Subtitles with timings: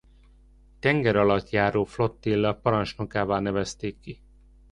[0.79, 4.21] Tengeralattjáró flottilla parancsnokává nevezték ki.